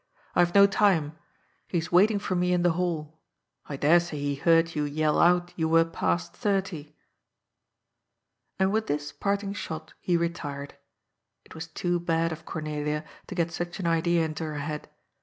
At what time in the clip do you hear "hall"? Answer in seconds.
2.71-3.19